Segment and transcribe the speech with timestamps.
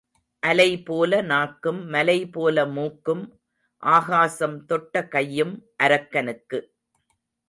[0.43, 3.21] அலை போல நாக்கும் மலைபோல மூக்கும்
[3.83, 5.53] ஆகாசம் தொட்ட கையும்
[5.83, 6.59] அரக்கனுக்கு.